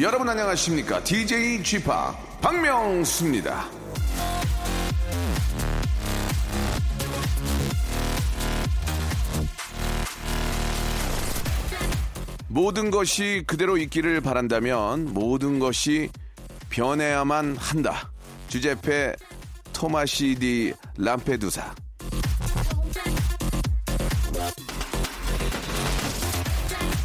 [0.00, 3.79] 여러분 안녕하십니까 DJ g 파 박명수입니다
[12.50, 16.10] 모든 것이 그대로 있기를 바란다면 모든 것이
[16.68, 18.10] 변해야만 한다
[18.48, 19.14] 주제페
[19.72, 21.72] 토마시 디 람페두사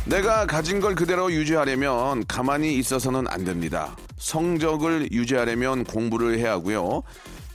[0.06, 3.96] 내가 가진 걸 그대로 유지하려면 가만히 있어서는 안 됩니다.
[4.18, 7.02] 성적을 유지하려면 공부를 해야 하고요.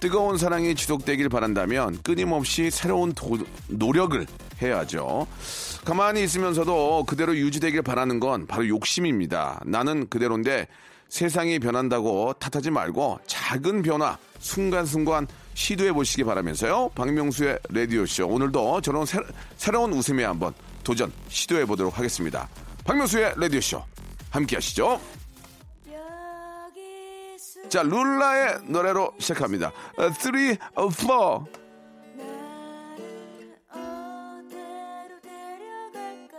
[0.00, 4.26] 뜨거운 사랑이 지속되길 바란다면 끊임없이 새로운 도- 노력을
[4.62, 5.26] 해야죠.
[5.84, 9.60] 가만히 있으면서도 그대로 유지되길 바라는 건 바로 욕심입니다.
[9.66, 10.66] 나는 그대로인데
[11.10, 16.90] 세상이 변한다고 탓하지 말고 작은 변화 순간순간 시도해 보시기 바라면서요.
[16.94, 18.26] 박명수의 라디오쇼.
[18.26, 19.18] 오늘도 저런 새,
[19.58, 22.48] 새로운 웃음에 한번 도전 시도해 보도록 하겠습니다.
[22.84, 23.82] 박명수의 라디오쇼.
[24.30, 24.98] 함께 하시죠.
[27.70, 29.70] 자, 룰라의 노래로 시작합니다.
[29.96, 30.10] 3,
[30.90, 31.14] 4.
[33.72, 36.36] 어디로 데려갈까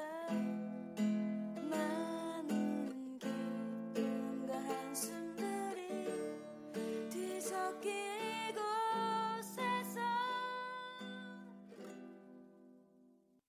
[1.70, 2.90] 많은
[3.22, 5.88] 기쁨과 한숨들이
[7.10, 7.94] 뒤섞인
[8.50, 10.02] 이곳에서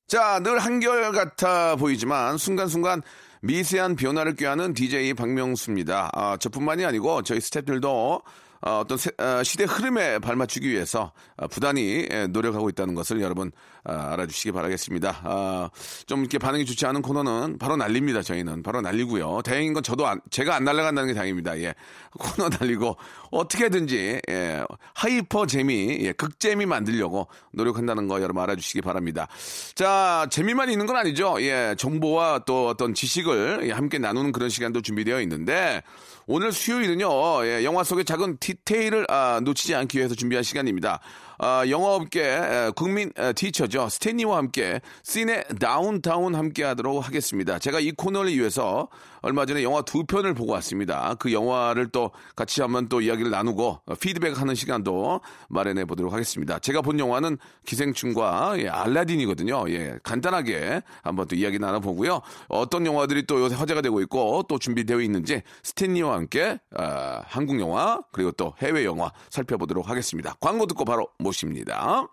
[0.07, 3.03] 자, 늘 한결 같아 보이지만 순간순간
[3.45, 6.11] 미세한 변화를 꾀하는 DJ 박명수입니다.
[6.15, 8.23] 아, 저뿐만이 아니고 저희 스태프들도
[8.65, 13.51] 어, 어떤 세- 어, 시대 흐름에 발맞추기 위해서 어, 부단히 예, 노력하고 있다는 것을 여러분
[13.85, 15.21] 어, 알아주시기 바라겠습니다.
[15.25, 15.71] 아,
[16.07, 18.23] 좀 이렇게 반응이 좋지 않은 코너는 바로 날립니다.
[18.23, 19.43] 저희는 바로 날리고요.
[19.43, 21.59] 다행인 건 저도 안- 제가 안 날아간다는 게 다행입니다.
[21.59, 21.75] 예,
[22.17, 22.97] 코너 날리고
[23.33, 29.27] 어떻게든지 예, hyper 재미, 예, 극재미 만들려고 노력한다는 거 여러분 알아주시기 바랍니다.
[29.75, 31.37] 자, 재미만 있는 건 아니죠.
[31.41, 35.83] 예, 정보와 또 어떤 지식을 예, 함께 나누는 그런 시간도 준비되어 있는데
[36.29, 41.01] 오늘 수요일은요, 예, 영화 속의 작은 디테일을 아, 놓치지 않기 위해서 준비한 시간입니다.
[41.45, 43.89] 아, 영화업계 에, 국민 에, 티처죠.
[43.89, 47.59] 스탠리와 함께 씬의 다운타운 함께 하도록 하겠습니다.
[47.59, 48.89] 제가 이 코너를 위해서
[49.23, 51.17] 얼마 전에 영화 두 편을 보고 왔습니다.
[51.19, 56.61] 그 영화를 또 같이 한번 또 이야기를 나누고 어, 피드백하는 시간도 마련해 보도록 하겠습니다.
[56.61, 59.65] 제가 본 영화는 기생충과 예, 알라딘이거든요.
[59.71, 62.21] 예, 간단하게 한번 또 이야기 나눠보고요.
[62.47, 68.01] 어떤 영화들이 또 요새 화제가 되고 있고 또 준비되어 있는지 스탠리와 함께 아, 한국 영화
[68.13, 70.37] 그리고 또 해외 영화 살펴보도록 하겠습니다.
[70.39, 72.07] 광고 듣고 바로 모 십니다.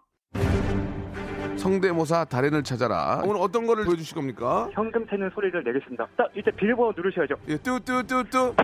[1.58, 3.22] 성대모사 달인을 찾아라.
[3.26, 4.70] 오늘 어떤 거를 보여주실 겁니까?
[4.72, 6.08] 현금 채는 소리를 내겠습니다.
[6.18, 7.36] 딱 이제 비밀번호 누르셔야죠.
[7.50, 8.56] 예, 뚜뚜뚜뚜.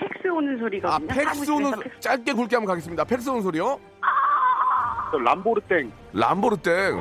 [0.00, 3.04] 팩스 오는 소리가 아, 팩스 오는 소- 짧게 굵게 한번 가겠습니다.
[3.04, 3.78] 팩스 오는 소리요?
[5.12, 6.98] 또 람보르땡 람보르땡.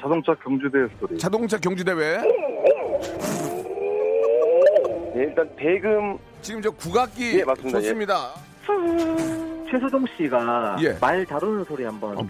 [0.00, 1.18] 자동차 경주대 소리.
[1.18, 2.18] 자동차 경주대회.
[5.14, 7.78] 네, 일단 대금 지금 저 국악기 예, 맞습니다.
[7.80, 8.30] 좋습니다.
[9.72, 10.92] 최수종 씨가 예.
[11.00, 12.18] 말 다루는 소리 한번.
[12.18, 12.26] 어.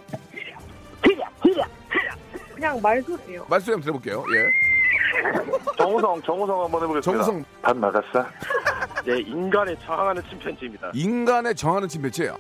[2.55, 3.45] 그냥 말소리예요.
[3.51, 4.25] 말씀 한번 들어볼게요.
[4.37, 5.77] 예.
[5.77, 7.25] 정우성, 정우성 한번 해보겠습니다.
[7.25, 8.25] 정우성 밥 나갔어?
[9.05, 10.93] 네, 인간에 저항하는 침팬지입니다.
[10.95, 12.37] 인간에 정하는 침배체예요.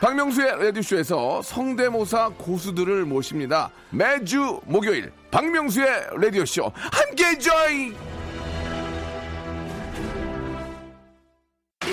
[0.00, 3.70] 박명수의 라디오쇼에서 성대모사 고수들을 모십니다.
[3.90, 8.07] 매주 목요일 박명수의 라디오쇼 함께 join!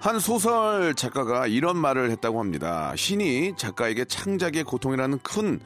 [0.00, 2.94] 한 소설 작가가 이런 말을 했다고 합니다.
[2.96, 5.60] 신이 작가에게 창작의 고통이라는 큰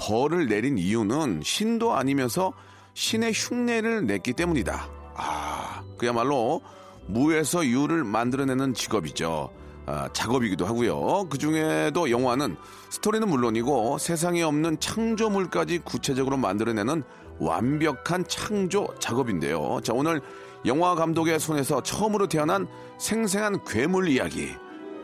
[0.00, 2.52] 벌을 내린 이유는 신도 아니면서
[2.94, 4.88] 신의 흉내를 냈기 때문이다.
[5.14, 6.62] 아, 그야말로
[7.06, 9.52] 무에서 유를 만들어내는 직업이죠.
[9.86, 11.28] 아, 작업이기도 하고요.
[11.30, 12.56] 그 중에도 영화는
[12.90, 17.04] 스토리는 물론이고 세상에 없는 창조물까지 구체적으로 만들어내는
[17.38, 19.80] 완벽한 창조 작업인데요.
[19.82, 20.20] 자, 오늘
[20.64, 22.66] 영화 감독의 손에서 처음으로 태어난
[22.98, 24.54] 생생한 괴물 이야기.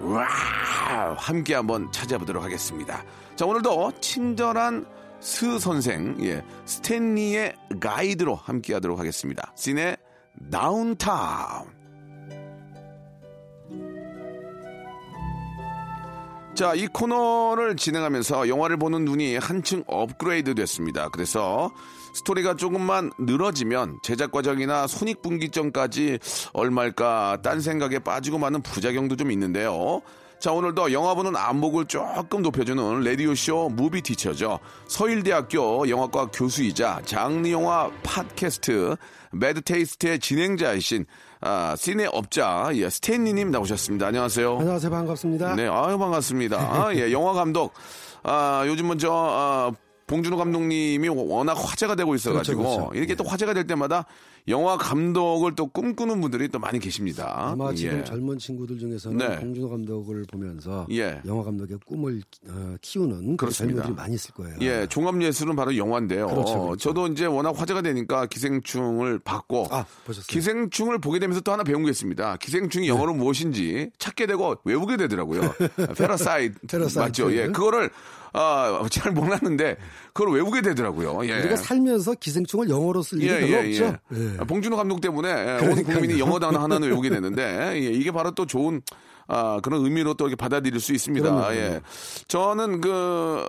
[0.00, 0.26] 와
[1.16, 3.04] 함께 한번 찾아보도록 하겠습니다.
[3.36, 4.84] 자 오늘도 친절한
[5.20, 9.52] 스 선생 예 스탠리의 가이드로 함께 하도록 하겠습니다.
[9.54, 9.96] 씬의
[10.50, 11.81] 다운타운.
[16.54, 21.08] 자, 이 코너를 진행하면서 영화를 보는 눈이 한층 업그레이드 됐습니다.
[21.08, 21.72] 그래서
[22.12, 26.18] 스토리가 조금만 늘어지면 제작 과정이나 손익분기점까지
[26.52, 30.02] 얼마일까 딴 생각에 빠지고 마는 부작용도 좀 있는데요.
[30.40, 34.58] 자, 오늘도 영화 보는 안목을 조금 높여주는 라디오쇼 movie teacher죠.
[34.88, 38.96] 서일대학교 영화과 교수이자 장르영화 팟캐스트
[39.32, 41.06] 매드테이스트의 진행자이신
[41.44, 44.06] 아, 시네 업자 예, 스탠리님 나오셨습니다.
[44.06, 44.58] 안녕하세요.
[44.60, 44.90] 안녕하세요.
[44.92, 45.56] 반갑습니다.
[45.56, 46.56] 네, 아유 반갑습니다.
[46.56, 47.72] 아, 예, 영화 감독.
[48.22, 49.72] 아, 요즘은 저 아,
[50.06, 52.94] 봉준호 감독님이 워낙 화제가 되고 있어가지고 그렇죠, 그렇죠.
[52.94, 54.06] 이렇게 또 화제가 될 때마다
[54.48, 57.32] 영화 감독을 또 꿈꾸는 분들이 또 많이 계십니다.
[57.52, 58.04] 아마 지금 예.
[58.04, 59.38] 젊은 친구들 중에서는 네.
[59.38, 61.20] 봉준호 감독을 보면서 예.
[61.26, 63.52] 영화 감독의 꿈을 어, 키우는 그런.
[63.52, 64.56] 젊은이들이 많이 있을 거예요.
[64.60, 66.26] 예, 종합 예술은 바로 영화인데요.
[66.26, 66.76] 그렇죠, 그렇죠.
[66.76, 69.84] 저도 이제 워낙 화제가 되니까 기생충을 봤고 아?
[70.26, 72.36] 기생충을 보게 되면서 또 하나 배운 게 있습니다.
[72.38, 75.42] 기생충이 영어로 무엇인지 찾게 되고 외우게 되더라고요.
[75.96, 76.76] Parasite.
[76.96, 77.32] 맞죠?
[77.32, 77.90] 예, 그거를
[78.32, 79.76] 아, 잘 몰랐는데
[80.12, 81.26] 그걸 외우게 되더라고요.
[81.28, 81.38] 예.
[81.40, 83.98] 우리가 살면서 기생충을 영어로 쓸 일이 별로 없죠.
[84.14, 84.38] 예.
[84.38, 88.30] 아, 봉준호 감독 때문에 예, 온 국민이 영어 단어 하나는 외우게 되는데 예, 이게 바로
[88.32, 88.82] 또 좋은
[89.28, 91.30] 아, 그런 의미로 또 이렇게 받아들일 수 있습니다.
[91.30, 91.80] 그럼요, 예.
[92.28, 93.44] 저는 그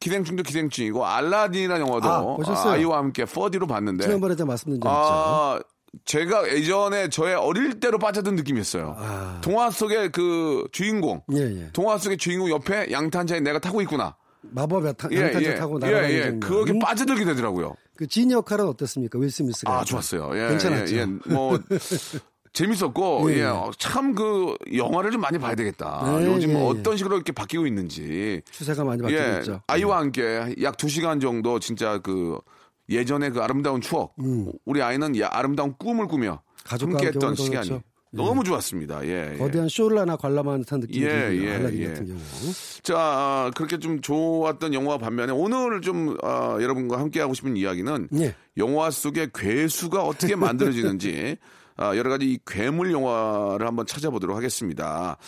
[0.00, 2.72] 기생충도 기생충이고 알라딘이라는 영화도 아?
[2.72, 5.75] 아이와 함께 4D로 봤는데 지난번에 제가 말씀드린 적 있죠.
[5.96, 8.94] 아, 제가 예전에 저의 어릴 때로 빠졌던 느낌이었어요.
[8.98, 9.40] 아.
[9.42, 11.70] 동화 속의 그 주인공, 예, 예.
[11.72, 14.16] 동화 속의 주인공 옆에 양탄자에 내가 타고 있구나.
[14.42, 15.54] 마법의 타, 예, 양탄자 예.
[15.56, 16.22] 타고 예, 날아가는 예.
[16.22, 16.40] 장면.
[16.40, 17.74] 그게 빠져들게 되더라고요.
[17.96, 19.18] 그 진 역할은 어땠습니까?
[19.18, 19.80] 윌 스미스가.
[19.80, 19.84] 아.
[19.84, 20.30] 좋았어요.
[20.34, 20.94] 예, 괜찮았죠.
[20.96, 21.06] 예, 예.
[21.32, 21.58] 뭐
[22.52, 23.52] 재밌었고 예, 예, 예.
[23.78, 26.18] 참 그 영화를 좀 많이 봐야 되겠다.
[26.18, 26.62] 네, 요즘 예, 예.
[26.66, 28.40] 어떤 식으로 이렇게 바뀌고 있는지.
[28.50, 29.38] 추세가 많이 바뀌고 예.
[29.40, 29.60] 있죠.
[29.66, 32.38] 아이와 함께 약 두시간 정도 진짜 그
[32.88, 34.14] 예전에 그 아름다운 추억.
[34.64, 36.56] 우리 아이는 야- 아름다운 꿈을 꾸며 음.
[36.64, 37.84] 가족과 함께 함께 했던 오늘 시간이 그렇죠.
[38.12, 39.04] 너무 좋았습니다.
[39.06, 39.32] 예.
[39.34, 39.36] 예.
[39.38, 41.10] 거대한 쇼를 하나 관람하는 듯한 느낌이 예.
[41.34, 41.88] 예, 알라딘 예.
[41.88, 42.18] 같은 경우.
[42.82, 48.08] 자, 아, 그렇게 좀 좋았던 영화 반면에 오늘 좀 아, 여러분과 함께 하고 싶은 이야기는
[48.14, 48.34] 예.
[48.56, 51.36] 영화 속의 괴수가 어떻게 만들어지는지
[51.78, 55.18] 아, 여러 가지 이 괴물 영화를 한번 찾아보도록 하겠습니다.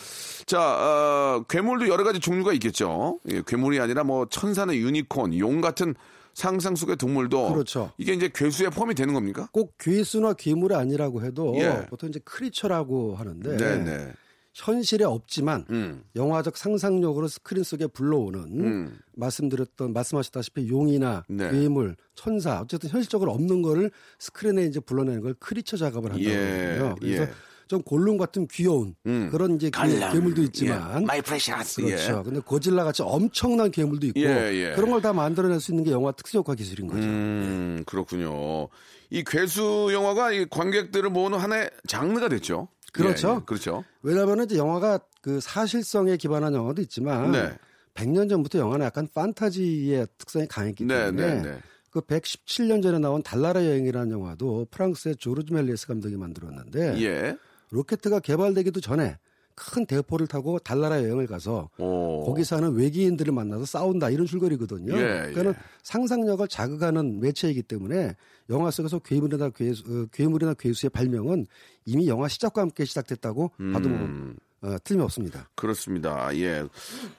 [0.46, 3.18] 자, 어, 괴물도 여러 가지 종류가 있겠죠.
[3.30, 5.94] 예, 괴물이 아니라 뭐 천사나 유니콘, 용 같은
[6.38, 7.90] 상상 속의 동물도 그렇죠.
[7.98, 9.48] 이게 이제 괴수에 포함이 되는 겁니까?
[9.50, 11.84] 꼭 괴수나 괴물이 아니라고 해도 예.
[11.90, 14.12] 보통 이제 크리처라고 하는데 네, 네.
[14.54, 16.04] 현실에 없지만 음.
[16.14, 18.98] 영화적 상상력으로 스크린 속에 불러오는 음.
[19.16, 21.50] 말씀드렸던 말씀하셨다시피 용이나 네.
[21.50, 23.90] 괴물, 천사 어쨌든 현실적으로 없는 거를
[24.20, 26.94] 스크린에 이제 불러내는 걸 creature 작업을 한다고 예, 하거든요.
[27.00, 27.30] 그래서 예.
[27.68, 29.28] 좀 골룸 같은 귀여운 음.
[29.30, 31.82] 그런 이제 괴- 괴물도 있지만 my precious.
[31.82, 32.22] 그렇죠.
[32.24, 34.72] 근데 고질라 같이 엄청난 괴물도 있고 예, 예.
[34.74, 37.02] 그런 걸 다 만들어낼 수 있는 게 영화 특수효과 기술인 거죠.
[37.02, 38.68] 음, 그렇군요.
[39.10, 42.68] 이 괴수 영화가 이 관객들을 모으는 하나의 장르가 됐죠.
[42.92, 43.28] 그렇죠.
[43.28, 43.84] 예, 예, 그렇죠.
[44.02, 47.52] 왜냐하면 이제 영화가 그 사실성에 기반한 영화도 있지만 네.
[47.94, 51.58] 100년 전부터 영화는 약간 판타지의 특성이 강했기 네, 때문에 네, 네.
[51.90, 57.36] 그 117년 전에 나온 달나라 여행이라는 영화도 프랑스의 조르주 멜리에스 감독이 만들었는데 예.
[57.70, 59.18] 로켓트가 개발되기도 전에
[59.54, 62.24] 큰 대포를 타고 달나라 여행을 가서 오.
[62.24, 64.92] 거기 사는 외계인들을 만나서 싸운다 이런 줄거리거든요.
[64.94, 65.54] 예, 그러니까는 예.
[65.82, 68.14] 상상력을 자극하는 매체이기 때문에
[68.50, 71.46] 영화 속에서 괴물이나 괴수, 어, 괴물이나 괴수의 발명은
[71.84, 74.36] 이미 영화 시작과 함께 시작됐다고 봐도 뭐, 음.
[74.62, 75.48] 어, 틀림이 없습니다.
[75.54, 76.28] 그렇습니다.
[76.36, 76.64] 예.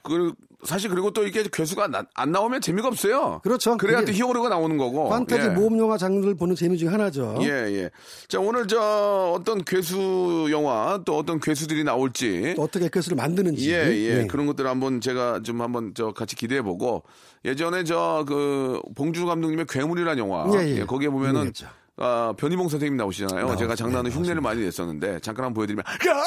[0.02, 0.32] 그
[0.62, 3.40] 사실 그리고 또 이게 괴수가 나- 안 나오면 재미가 없어요.
[3.42, 3.78] 그렇죠.
[3.78, 5.08] 그래야 또 히어로가 나오는 거고.
[5.08, 5.48] 판타지 예.
[5.48, 7.38] 모험 영화 장르를 보는 재미 중에 하나죠.
[7.40, 7.90] 예, 예.
[8.28, 13.72] 자, 오늘 저 어떤 괴수 영화 또 어떤 괴수들이 나올지 또 어떻게 괴수를 만드는지.
[13.72, 14.14] 예, 예.
[14.16, 14.26] 네.
[14.26, 17.04] 그런 것들 한번 제가 좀 한번 저 같이 기대해 보고
[17.46, 20.84] 예전에 저 그 봉준호 감독님의 괴물이라는 영화 예, 예.
[20.84, 21.68] 거기에 보면은 유명했죠.
[21.96, 23.46] 아, 변희봉 선생님 나오시잖아요.
[23.46, 23.58] 나오죠.
[23.60, 26.22] 제가 장난은 네, 흉내를 많이 냈었는데 잠깐 한번 보여드리면 야!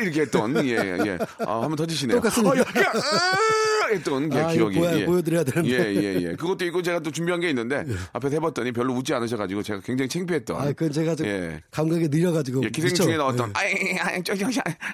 [0.00, 1.18] 이렇게 했던 예, 예.
[1.46, 2.16] 아, 한번 터지시네요.
[2.20, 2.54] 똑같습니다.
[2.54, 2.92] 어, 야, 야!
[3.90, 5.04] 했던 예, 아, 기억이 보여- 예.
[5.04, 5.70] 보여드려야 되는데.
[5.70, 6.36] 예, 예, 예.
[6.36, 10.56] 그것도 있고 제가 또 준비한 게 있는데 앞에서 해봤더니 별로 웃지 않으셔가지고 제가 굉장히 창피했던.
[10.60, 11.60] 아, 그건 제가 좀 예.
[11.70, 12.62] 감각이 느려가지고.
[12.64, 13.18] 예, 기생충에 미쳐.
[13.18, 13.52] 나왔던 예.
[13.58, 14.44] 아이 아이 저기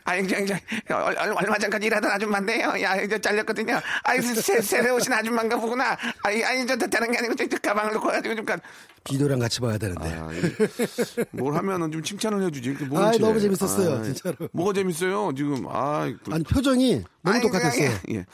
[0.05, 0.53] 아이 저기
[0.91, 2.75] 얼- 얼마 전까지 일하던 아줌마인데요.
[2.83, 3.81] 야 이제 잘렸거든요.
[4.05, 5.97] 아이 새, 새로 오신 아줌마인가 보구나.
[6.23, 8.59] 아이 아이 저 다른 게 아니고 저, 저 가방을 놓고 가지고 좀 가-
[9.05, 10.05] 비디오랑 같이 봐야 되는데.
[10.05, 12.71] 아, 이- 뭘 하면은 좀 칭찬을 해주지.
[12.71, 13.19] 이렇게 아, 채.
[13.19, 14.37] 너무 재밌었어요, 아, 진짜로.
[14.53, 15.33] 뭐가 재밌어요?
[15.37, 17.91] 지금 아, 그- 아니 표정이 너무 똑같았어요.
[18.11, 18.27] 예, 예.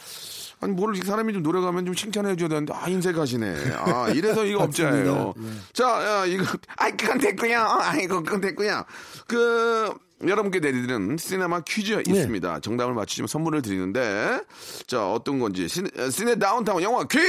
[0.64, 3.54] 아니 뭘 사람이 좀 노래 가면 좀 칭찬해 줘야 되는데 아 인색하시네.
[3.76, 5.34] 아 이래서 이거 업자예요.
[5.36, 5.62] 맞습니다.
[5.74, 6.44] 자, 야, 이거
[6.76, 7.58] 아이 그건 됐고요.
[7.60, 8.82] 아이고 그건 됐고요.
[9.26, 9.92] 그
[10.26, 12.02] 여러분께 내드리는 시네마 퀴즈 네.
[12.06, 12.60] 있습니다.
[12.60, 14.40] 정답을 맞추시면 선물을 드리는데
[14.86, 17.24] 자 어떤 건지 시네, 시네 다운타운 영화 퀴즈.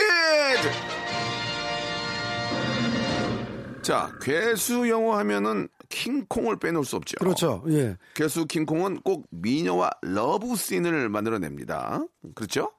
[3.81, 7.17] 자 괴수 영화 하면은 킹콩을 빼놓을 수 없죠.
[7.19, 7.63] 그렇죠.
[7.67, 7.97] 예.
[8.15, 12.01] 괴수 킹콩은 꼭 미녀와 러브 씬을 만들어냅니다.
[12.33, 12.71] 그렇죠?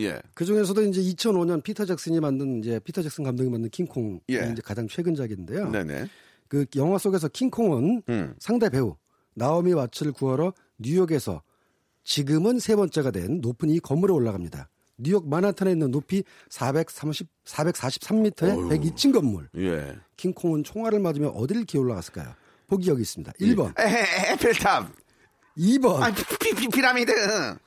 [0.00, 0.20] 예.
[0.34, 4.50] 그 중에서도 이제 2005년 피터 잭슨이 만든 이제 피터 잭슨 감독이 만든 킹콩이 예.
[4.52, 5.70] 이제 가장 최근작인데요.
[5.70, 6.06] 네네.
[6.48, 8.34] 그 영화 속에서 킹콩은 음.
[8.38, 8.96] 상대 배우
[9.34, 11.42] 나오미 왓츠를 구하러 뉴욕에서
[12.04, 14.68] 지금은 세 번째가 된 높은 이 건물에 올라갑니다.
[15.02, 19.48] 뉴욕 맨하탄에 있는 높이 430, 443m의 102층 건물.
[19.56, 19.96] 예.
[20.16, 22.34] 킹콩은 총알을 맞으며 어디를 기어 올라갔을까요?
[22.66, 23.32] 보기 여기 있습니다.
[23.32, 24.92] 1번, 에헤, 에펠탑.
[25.60, 27.12] 2번, 아, 피, 피, 피, 피라미드.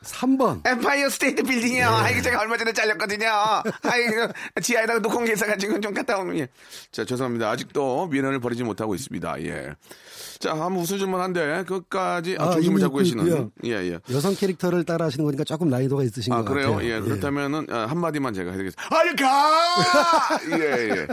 [0.04, 1.88] 3번, 엠파이어 스테이트 빌딩이요.
[1.88, 3.28] 아, 이거 제가 얼마 전에 잘렸거든요.
[3.28, 3.64] 아,
[3.98, 4.28] 이거
[4.62, 6.40] 지하에다가 녹콩 계사가지고 좀 갔다 오면.
[6.40, 6.48] 예.
[6.92, 7.52] 자, 죄송합니다.
[7.52, 9.42] 아직도 미련을 버리지 못하고 있습니다.
[9.44, 9.76] 예.
[10.40, 13.28] 자, 한번 웃어줄만 한데, 끝까지, 아, 아, 중심을 잡고 계시는.
[13.28, 13.52] 있고요.
[13.66, 14.00] 예, 예.
[14.12, 16.74] 여성 캐릭터를 따라 하시는 거니까 조금 난이도가 있으신 아, 것 그래요?
[16.74, 16.90] 같아요.
[16.96, 18.90] 예, 그렇다면은, 아, 한마디만 제가 해드리겠습니다.
[18.96, 20.40] 아이, 가!
[20.60, 21.08] 예, 예.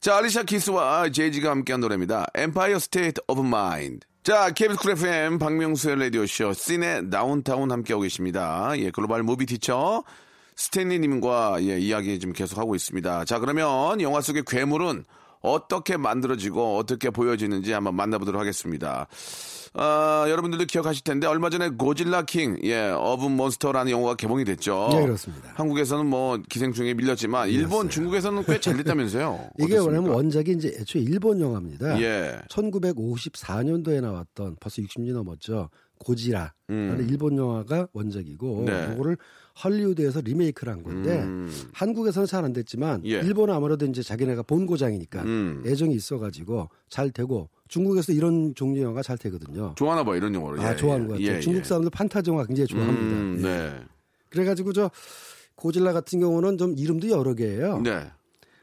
[0.00, 2.26] 자, 알리샤 키스와 제이지가 함께한 노래입니다.
[2.36, 4.06] Empire State of Mind.
[4.26, 8.72] 자, KBS 쿨 FM 박명수의 라디오쇼 시네 다운타운 함께하고 계십니다.
[8.76, 10.02] 예, 글로벌 movie teacher
[10.56, 13.24] 스탠리님과 예, 이야기 좀 계속하고 있습니다.
[13.24, 15.04] 자, 그러면 영화 속의 괴물은
[15.52, 19.06] 어떻게 만들어지고 어떻게 보여지는지 한번 만나보도록 하겠습니다.
[19.78, 24.88] 아, 여러분들도 기억하실 텐데 얼마 전에 고질라 킹, 예, 어브 몬스터라는 영화가 개봉이 됐죠.
[24.94, 25.50] 예, 그렇습니다.
[25.54, 29.50] 한국에서는 뭐 기생충에 밀렸지만 일본, 중국에서는 꽤 잘 됐다면서요.
[29.60, 29.78] 이게?
[29.78, 32.00] 뭐냐면 원작이 이제 애초에 일본 영화입니다.
[32.00, 32.38] 예.
[32.48, 35.68] 1954년도에 나왔던 벌써 60년 넘었죠.
[35.98, 38.64] 고지라라는 일본 영화가 원작이고 음.
[38.66, 38.90] 네.
[38.94, 39.16] 이거를
[39.64, 41.50] 헐리우드에서 리메이크를 한 건데 음.
[41.72, 43.12] 한국에서는 잘 안 됐지만 예.
[43.20, 45.62] 일본은 아무래도 이제 자기네가 본고장이니까 음.
[45.66, 49.74] 애정이 있어가지고 잘 되고 중국에서 이런 종류 영화가 잘 되거든요.
[49.76, 50.60] 좋아하나 봐 이런 영화를.
[50.60, 51.08] 아 예, 좋아하는 예.
[51.08, 51.36] 것 같아요.
[51.36, 51.64] 예, 중국 예.
[51.64, 53.00] 사람들 판타지 영화 굉장히 좋아합니다.
[53.16, 53.42] 음, 예.
[53.42, 53.80] 네.
[54.30, 54.90] 그래가지고 저
[55.56, 57.80] 고질라 같은 경우는 좀 이름도 여러 개예요.
[57.80, 58.10] 네.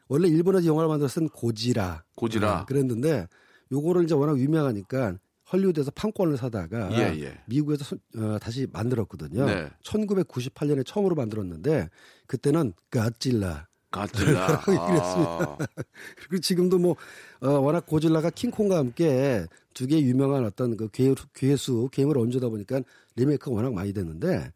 [0.08, 2.04] 원래 일본에서 영화를 만들었은 고지라.
[2.16, 2.52] 고지라.
[2.60, 3.28] 아, 그랬는데
[3.72, 5.18] 요거를 이제 워낙 유명하니까
[5.54, 7.38] 헐리우드에서 판권을 사다가 예, 예.
[7.46, 9.46] 미국에서 손- 어, 다시 만들었거든요.
[9.46, 9.70] 네.
[9.84, 11.90] 1998년에 처음으로 만들었는데
[12.28, 13.68] 그때는 가질라.
[13.92, 14.48] 가찔라.
[14.68, 15.58] 아,
[16.28, 16.96] 그리고 지금도 뭐
[17.42, 19.46] 어, 워낙 고질라가 킹콩과 함께
[19.76, 22.82] 두개 유명한 어떤 그 괴, 괴수 괴물 원조다 보니까
[23.16, 24.52] 리메이크가 워낙 많이 됐는데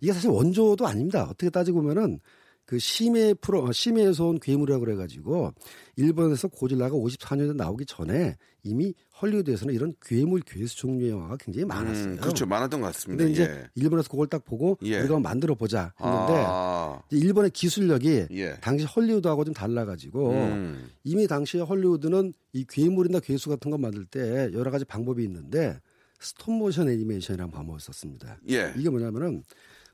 [0.00, 1.24] 이게 사실 원조도 아닙니다.
[1.24, 2.20] 어떻게 따지고 보면은
[2.68, 5.54] 그 심해 프로 어, 심해에서 온 괴물이라고 그래가지고
[5.96, 12.12] 일본에서 고질라가 54년에 나오기 전에 이미 헐리우드에서는 이런 괴물 괴수 종류의 영화가 굉장히 많았어요.
[12.12, 12.44] 음, 그렇죠.
[12.44, 13.24] 많았던 것 같습니다.
[13.24, 13.70] 근데 이제 예.
[13.74, 15.00] 일본에서 그걸 딱 보고 예.
[15.00, 18.56] 우리가 만들어 보자 했는데 아, 일본의 기술력이 예.
[18.60, 20.90] 당시 헐리우드하고 좀 달라가지고 음.
[21.04, 25.80] 이미 당시에 헐리우드는 이 괴물이나 괴수 같은 거 만들 때 여러 가지 방법이 있는데
[26.20, 28.38] 스톱모션 애니메이션이라는 방법을 썼습니다.
[28.50, 28.74] 예.
[28.76, 29.42] 이게 뭐냐면은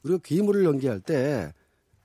[0.03, 1.53] 우리가 괴물을 연기할 때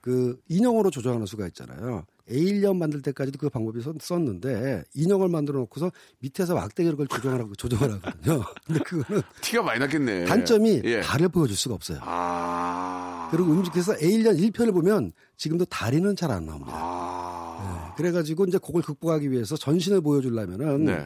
[0.02, 2.06] 그 인형으로 조정하는 수가 있잖아요.
[2.32, 8.44] 에일리언 만들 때까지도 그 방법이 썼- 썼는데 인형을 만들어 놓고서 밑에서 막대기로 그걸 조정하라고 조정하라거든요.
[8.68, 10.26] 근데 그거는 티가 많이 났겠네.
[10.26, 11.02] 단점이 예.
[11.02, 12.00] 다리를 보여줄 수가 없어요.
[12.02, 13.28] 아.
[13.32, 16.72] 그리고 움직여서 에일리언 1편을 보면 지금도 다리는 잘 안 나옵니다.
[16.76, 17.94] 아.
[17.98, 21.06] 그래가지고 이제 그걸 극복하기 위해서 전신을 보여주려면은 네.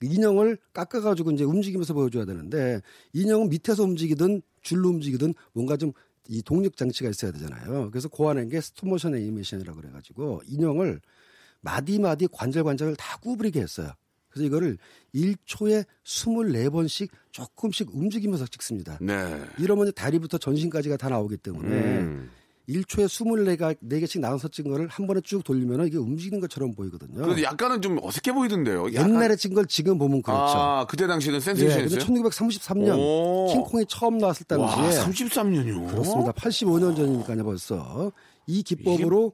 [0.00, 2.80] 인형을 깎아가지고 이제 움직이면서 보여줘야 되는데
[3.14, 5.92] 인형은 밑에서 움직이든 줄로 움직이든 뭔가 좀
[6.28, 7.90] 이 동력 장치가 있어야 되잖아요.
[7.90, 11.00] 그래서 고안한 게 스톱모션 애니메이션이라고 그래가지고 인형을
[11.60, 13.92] 마디 마디 관절 관절을 다 구부리게 했어요.
[14.28, 14.78] 그래서 이거를
[15.14, 18.98] 1초에 24번씩 조금씩 움직이면서 찍습니다.
[19.00, 19.42] 네.
[19.58, 21.68] 이러면 다리부터 전신까지가 다 나오기 때문에
[22.00, 22.30] 음.
[22.68, 27.22] 1초에 24가 4개씩 나눠서 찍은 거를 한 번에 쭉 돌리면 이게 움직이는 것처럼 보이거든요.
[27.22, 28.92] 그래도 약간은 좀 어색해 보이던데요.
[28.94, 30.42] 약간- 옛날에 찍은 걸 지금 보면 그렇죠.
[30.58, 31.98] 아, 그때 당시에는 예, 센세이션이었어요?
[32.00, 33.48] 1933년 오.
[33.52, 35.88] 킹콩이 처음 나왔을 와, 당시에 33년이요?
[35.90, 36.32] 그렇습니다.
[36.32, 38.12] 85년 전이니까요 벌써
[38.46, 39.32] 이 기법으로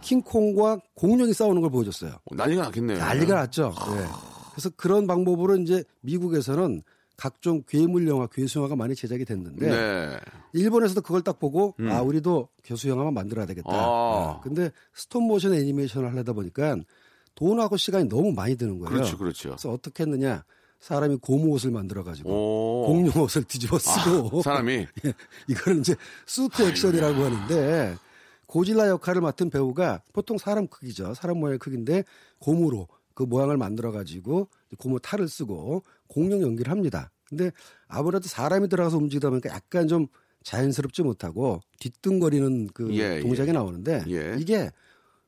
[0.00, 2.12] 킹콩과 공룡이 싸우는 걸 보여줬어요.
[2.32, 2.98] 난리가 났겠네요.
[2.98, 3.74] 난리가 났죠.
[3.96, 4.06] 예.
[4.52, 6.82] 그래서 그런 방법으로 이제 미국에서는
[7.20, 10.18] 각종 괴물 영화, 괴수 영화가 많이 제작이 됐는데 네.
[10.54, 13.68] 일본에서도 그걸 딱 보고 아 우리도 교수 영화만 만들어야 되겠다.
[13.70, 13.76] 아.
[13.76, 16.76] 어, 근데 스톱모션 애니메이션을 하려다 보니까
[17.34, 18.90] 돈하고 시간이 너무 많이 드는 거예요.
[18.90, 19.50] 그렇죠, 그렇죠.
[19.50, 20.44] 그래서 어떻게 했느냐?
[20.80, 22.86] 사람이 고무 옷을 만들어 가지고 오.
[22.86, 25.12] 공룡 옷을 뒤집어 쓰고 아, 사람이 예,
[25.46, 27.96] 이거를 이제 수트 액션이라고 하는데
[28.46, 31.12] 고질라 역할을 맡은 배우가 보통 사람 크기죠.
[31.12, 32.04] 사람 모양의 크기인데
[32.38, 32.88] 고무로
[33.20, 34.48] 그 모양을 만들어 가지고
[34.78, 37.10] 고무 탈을 쓰고 공룡 연기를 합니다.
[37.28, 37.50] 근데
[37.86, 40.06] 아무래도 사람이 들어가서 움직이다 보니까 약간 좀
[40.42, 43.20] 자연스럽지 못하고 뒤뚱거리는 그 예, 예.
[43.20, 44.36] 동작이 나오는데 예.
[44.38, 44.70] 이게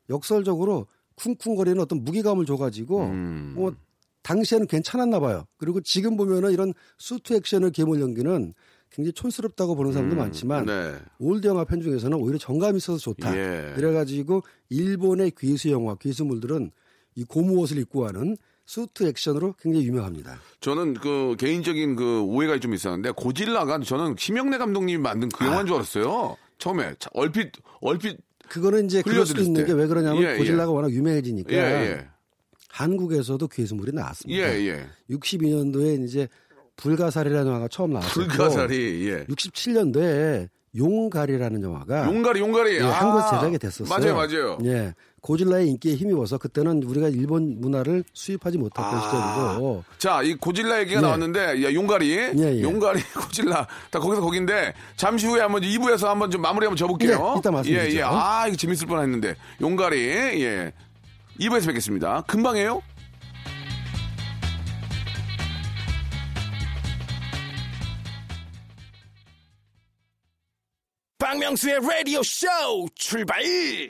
[0.08, 3.52] 역설적으로 쿵쿵거리는 어떤 무게감을 줘가지고 음.
[3.54, 3.74] 뭐
[4.22, 5.44] 당시에는 괜찮았나 봐요.
[5.58, 8.54] 그리고 지금 보면은 이런 수트 액션의 괴물 연기는
[8.88, 10.94] 굉장히 촌스럽다고 보는 사람도 많지만 네.
[11.18, 13.36] old 영화 팬 중에서는 오히려 정감이 있어서 좋다.
[13.36, 13.74] 예.
[13.74, 16.70] 그래가지고 일본의 괴수 영화, 괴수물들은
[17.14, 20.38] 이 고무 옷을 입고 하는 수트 액션으로 굉장히 유명합니다.
[20.60, 25.76] 저는 그 개인적인 그 오해가 좀 있었는데 고질라가 저는 심형래 감독님이 만든 그 영화인 줄
[25.76, 26.36] 알았어요.
[26.58, 29.72] 처음에 자, 얼핏 얼핏 그거는 이제 그럴 수도 있는 게 때.
[29.72, 30.38] 왜 그러냐면 예, 예.
[30.38, 32.08] 고질라가 워낙 유명해지니까 예, 예.
[32.68, 34.58] 한국에서도 괴수물이 예, 나왔습니다.
[34.60, 34.86] 예.
[35.10, 36.28] 62년도에 이제
[36.76, 39.08] 불가사리라는 영화가 처음 나왔고 불가사리.
[39.08, 39.24] 예.
[39.26, 42.76] 67년도에 용가리라는 영화가 용가리 용가리.
[42.76, 43.88] 예, 아, 한국에서 제작이 됐었어요.
[43.88, 44.58] 맞아요, 맞아요.
[44.64, 44.94] 예.
[45.20, 51.02] 고질라의 인기에 힘입어서 그때는 우리가 일본 문화를 수입하지 못했던 시절이고 자, 이 고질라 얘기가 예.
[51.02, 52.10] 나왔는데, 야, 용가리.
[52.16, 52.60] 예.
[52.60, 53.66] 용가리, 고질라.
[53.90, 57.34] 다 거기서 거긴데, 잠시 후에 한번 2부에서 한번 좀 마무리 한번 줘볼게요.
[57.36, 57.96] 예, 이따 말씀드리죠.
[57.96, 58.02] 예, 예.
[58.04, 59.36] 아, 이거 재밌을 뻔 했는데.
[59.60, 59.96] 용가리,
[60.42, 60.72] 예.
[61.38, 62.22] 2부에서 뵙겠습니다.
[62.26, 62.82] 금방에요?
[71.32, 72.46] 박명수의 라디오 쇼
[72.94, 73.42] 출발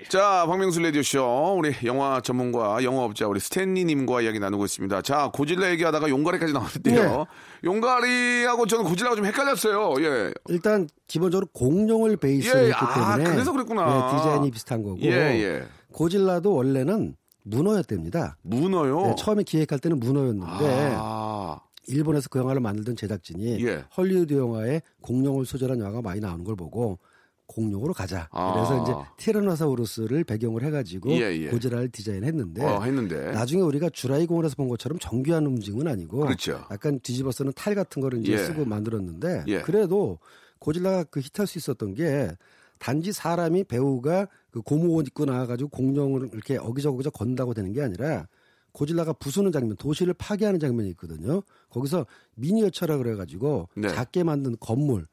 [0.08, 1.56] 자, 박명수 라디오 쇼.
[1.58, 5.02] 우리 영화 전문가, 영화업자, 우리 스탠리님과 이야기 나누고 있습니다.
[5.02, 7.02] 자, 고질라 얘기하다가 용가리까지 나왔는데요.
[7.02, 7.24] 네.
[7.64, 9.94] 용가리하고 저는 고질라가 좀 헷갈렸어요.
[10.04, 10.32] 예.
[10.50, 14.12] 일단 기본적으로 공룡을 베이스로 예, 했기 아, 때문에 그래서 그랬구나.
[14.12, 15.64] 예, 디자인이 비슷한 거고 예, 예.
[15.92, 18.36] 고질라도 원래는 문어였답니다.
[18.42, 19.06] 문어요.
[19.06, 21.58] 네, 처음에 기획할 때는 문어였는데 아,
[21.88, 23.84] 일본에서 그 영화를 만들던 제작진이 예.
[23.96, 27.00] 헐리우드 영화에 공룡을 소재한 영화가 많이 나오는 걸 보고
[27.52, 28.28] 공룡으로 가자.
[28.30, 28.54] 아.
[28.54, 31.48] 그래서 이제 티라노사우루스를 배경으로 해가지고 예, 예.
[31.48, 33.32] 고질라를 디자인했는데 어, 했는데.
[33.32, 36.64] 나중에 우리가 주라이 공원에서 본 것처럼 정교한 움직임은 아니고 그렇죠.
[36.70, 38.38] 약간 뒤집어 쓰는 탈 같은 거를 이제 예.
[38.38, 39.60] 쓰고 만들었는데 예.
[39.60, 40.18] 그래도
[40.58, 42.30] 고질라가 그 히트할 수 있었던 게
[42.78, 48.26] 단지 사람이 배우가 그 고무 옷 입고 나와가지고 공룡을 이렇게 어기저기저 건다고 되는 게 아니라
[48.72, 51.42] 고질라가 부수는 장면, 도시를 파괴하는 장면이 있거든요.
[51.70, 53.88] 거기서 미니어처라 그래가지고 네.
[53.88, 55.06] 작게 만든 건물,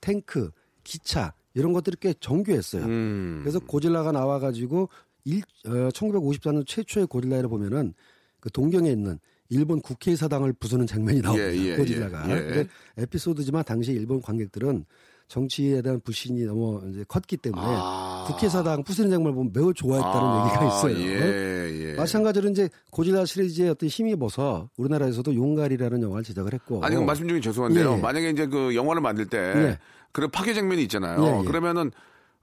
[0.00, 0.50] 탱크,
[0.84, 2.84] 기차 이런 것들이 꽤 정교했어요.
[2.84, 3.40] 음.
[3.42, 4.88] 그래서 고질라가 나와가지고
[5.24, 7.94] 일, 어, 1954년 최초의 고질라를 보면은
[8.38, 9.18] 그 동경에 있는
[9.50, 11.52] 일본 국회의사당을 부수는 장면이 나옵니다.
[11.52, 12.30] 예, 예, 고질라가.
[12.30, 12.40] 예, 예.
[12.42, 12.68] 근데
[12.98, 14.84] 에피소드지만 당시 일본 관객들은
[15.28, 18.24] 정치에 대한 불신이 너무 이제 컸기 때문에 아.
[18.26, 20.98] 국회의사당 부수는 장면을 보면 매우 좋아했다는 얘기가 있어요.
[20.98, 21.94] 예, 예.
[21.94, 26.82] 마찬가지로 이제 고질라 시리즈의 어떤 힘입어서 우리나라에서도 용갈이라는 영화를 제작을 했고.
[26.82, 27.90] 아니, 그 말씀 중에 죄송한데요.
[27.92, 28.00] 예, 예.
[28.00, 29.78] 만약에 이제 그 영화를 만들 때 예.
[30.12, 31.22] 그런 파괴 장면이 있잖아요.
[31.22, 31.44] 예, 예.
[31.44, 31.90] 그러면은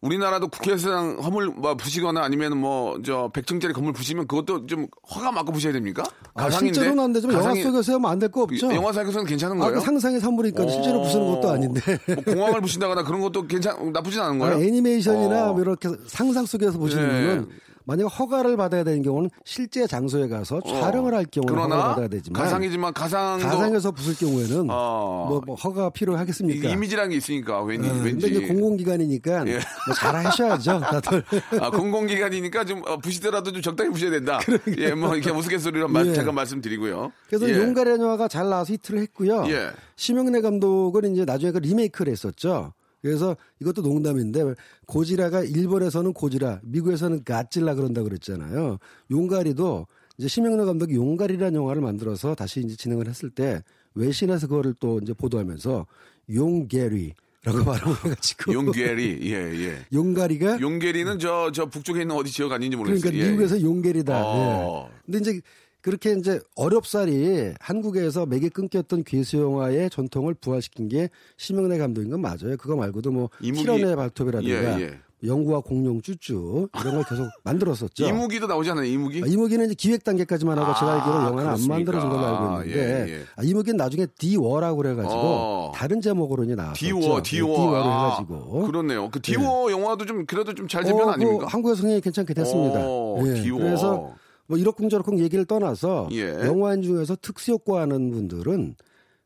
[0.02, 5.74] 우리나라도 국회의사당 허물 뭐 부시거나 아니면 뭐저 100층짜리 건물 부시면 그것도 좀 허가 맞고 부셔야
[5.74, 6.04] 됩니까?
[6.36, 6.74] 아, 가상인데?
[6.76, 8.72] 실제로는 안 되지만 영화 가상이- 속에서 하면 안 될 거 없죠.
[8.74, 9.76] 영화사에서는 괜찮은 아, 거예요?
[9.76, 11.82] 그 상상의 산물이니까 실제로 부수는 것도 아닌데.
[12.08, 14.64] 뭐 공항을 부신다거나 그런 것도 괜찮 나쁘진 않은 아, 거예요?
[14.68, 15.54] 애니메이션이나 어.
[15.54, 17.08] 뭐 이렇게 상상 속에서 보시는 예.
[17.08, 17.50] 분은
[17.86, 21.88] 만약 허가를 받아야 되는 경우는 실제 장소에 가서 촬영을 할 경우는 허가를 어.
[21.90, 25.26] 받아야 되지만 가상이지만 가상도 가상에서 부술 경우에는 어.
[25.30, 26.68] 뭐, 뭐 허가가 필요하겠습니까?
[26.70, 29.52] 이- 이미지라는 게 있으니까 왠지 어, 왠지 근데 이제 공공기관이니까 예.
[29.54, 31.24] 뭐 잘 하셔야죠, 다들.
[31.62, 34.40] 아, 공공기관이니까 좀 어, 부시더라도 좀 적당히 부셔야 된다.
[34.78, 36.14] 예, 뭐 이렇게 우스갯소리로 말- 예.
[36.14, 37.12] 잠깐 말씀드리고요.
[37.28, 37.58] 그래서 예.
[37.58, 39.46] 용가리 영화가 잘 나와서 히트를 했고요.
[39.50, 39.70] 예.
[39.96, 42.74] 심영래 감독은 이제 나중에 그 리메이크를 했었죠.
[43.06, 44.56] 그래서 이것도 농담인데
[44.88, 48.80] 고지라가 일본에서는 고지라, 미국에서는 가찔라 그런다 그랬잖아요.
[49.12, 49.86] 용가리도
[50.18, 53.62] 이제 심영래 감독이 용가리라는 영화를 만들어서 다시 이제 진행을 했을 때
[53.94, 55.86] 외신에서 그거를 또 이제 보도하면서
[56.34, 57.14] 용게리
[57.44, 59.78] 라고 말을 해가지고 용계리, 예, 예.
[59.94, 63.02] 용가리가 용계리는 저, 저 북쪽에 있는 어디 지역 아닌지 모르겠어요.
[63.02, 63.30] 그러니까 예.
[63.30, 64.20] 미국에서 용계리다.
[64.26, 64.90] 어.
[64.90, 65.00] 예.
[65.06, 65.42] 근데 이제
[65.86, 72.58] 그렇게 이제 어렵사리 한국에서 맥이 끊겼던 괴수 영화의 전통을 부활시킨 게 심영래 감독인 건 맞아요.
[72.58, 75.00] 그거 말고도 뭐 이무기- 발톱이라든가 예, 예.
[75.24, 78.04] 영구와 공룡 쭈쭈 이런 걸 계속 만들었었죠.
[78.08, 79.22] 이무기도 나오잖아요, 이무기.
[79.24, 81.74] 아, 이무기는 이제 기획 단계까지만 하고 제가 아, 알기로 영화는 그렇습니까?
[81.76, 83.22] 안 만들어진 걸로 알고 있는데 예, 예.
[83.36, 85.72] 아, 이무기는 나중에 디워라고 그래가지고 어.
[85.76, 86.84] 다른 제목으로 이제 나왔었죠.
[86.84, 87.56] 디워, 예, 디워.
[87.56, 88.66] 디워로 아, 해가지고 예.
[88.66, 89.10] 그렇네요.
[89.12, 91.46] 그 디워 영화도 좀, 그래도 좀 잘 된편 어, 아닙니까?
[91.46, 92.80] 그 한국에서 흥행이 괜찮게 됐습니다.
[92.88, 93.60] 오, 예, 디워.
[93.60, 94.12] 그래서
[94.48, 96.30] 뭐 이러쿵저러쿵 얘기를 떠나서 예.
[96.46, 98.76] 영화인 중에서 특수효과 하는 분들은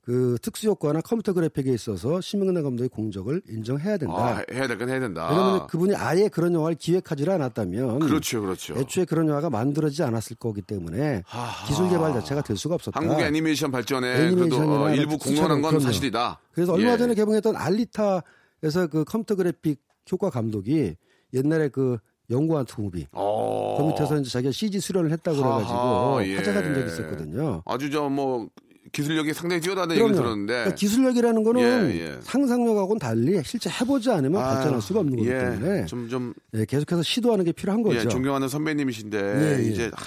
[0.02, 4.16] 그 특수효과나 컴퓨터 그래픽에 있어서 심형래 감독의 공적을 인정해야 된다.
[4.16, 5.30] 아, 해야 될건 해야 된다.
[5.30, 8.74] 왜냐하면 그분이 아예 그런 영화를 기획하지 않았다면 그렇죠, 그렇죠.
[8.76, 11.68] 애초에 그런 영화가 만들어지지 않았을 거기 때문에 하하.
[11.68, 13.00] 기술 개발 자체가 될 수가 없었다.
[13.00, 15.80] 한국의 애니메이션 발전에 그래도 애니메이션이나 어, 일부 공헌한 건 그럼요.
[15.82, 16.40] 사실이다.
[16.54, 16.98] 그래서 얼마 예.
[16.98, 19.80] 전에 개봉했던 알리타에서 그 컴퓨터 그래픽
[20.12, 20.96] 효과 감독이
[21.34, 21.98] 옛날에 그
[22.30, 23.08] 영구아트무비.
[23.12, 23.78] 어.
[23.80, 26.38] 그 밑에서 이제 자기가 CG 수련을 했다고 하하, 그래가지고 예.
[26.38, 27.64] 화제가 된 적이 있었거든요.
[27.66, 28.50] 아주 저뭐
[28.92, 30.16] 기술력이 상당히 뛰어나다는 얘기를.
[30.16, 31.62] 들었는데 그러니까 기술력이라는 거는
[31.92, 32.18] 예, 예.
[32.22, 37.04] 상상력하고는 달리 실제 해보지 않으면 아, 발전할 수가 없는 거기 예, 때문에 좀좀 예, 계속해서
[37.04, 38.00] 시도하는 게 필요한 거죠.
[38.00, 39.70] 예, 존경하는 선배님이신데 예, 예.
[39.70, 40.00] 이제 아,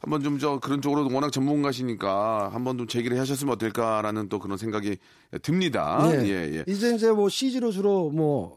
[0.00, 4.96] 한번 좀 저 그런 쪽으로 워낙 전문가시니까 한번 좀 제기를 하셨으면 어떨까라는 또 그런 생각이
[5.42, 6.08] 듭니다.
[6.12, 6.18] 예.
[6.24, 6.64] 예, 예.
[6.66, 8.56] 이제 이제 뭐 CG로 주로 뭐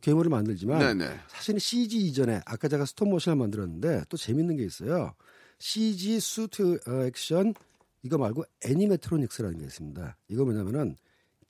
[0.00, 1.20] 괴물을 만들지만 네네.
[1.28, 5.14] 사실은 CG 이전에 아까 제가 스톱모션을 만들었는데 또 재밌는 게 있어요.
[5.58, 7.54] CG 수트 어, 액션
[8.02, 10.16] 이거 말고 애니메트로닉스라는 게 있습니다.
[10.28, 10.96] 이거 뭐냐면은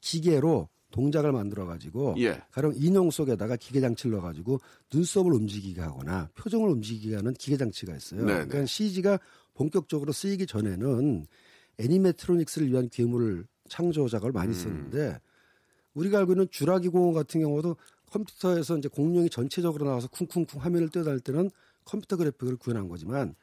[0.00, 2.42] 기계로 동작을 만들어 가지고 예.
[2.50, 4.58] 가령 인형 속에다가 기계 장치를 넣어 가지고
[4.92, 8.20] 눈썹을 움직이게 하거나 표정을 움직이게 하는 기계 장치가 있어요.
[8.24, 8.46] 네네.
[8.46, 9.18] 그러니까 CG가
[9.54, 11.26] 본격적으로 쓰이기 전에는
[11.78, 15.20] 애니메트로닉스를 위한 괴물 창조 작업을 많이 썼는데
[15.94, 17.76] 우리가 알고 있는 주라기 공원 같은 경우도
[18.10, 21.50] 컴퓨터에서 이제 공룡이 전체적으로 나와서 쿵쿵쿵 화면을 떼어달 때는
[21.84, 23.34] 컴퓨터 그래픽을 구현한 거지만